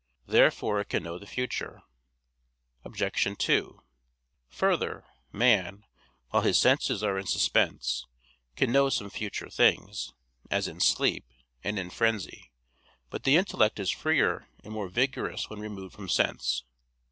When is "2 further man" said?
3.37-5.85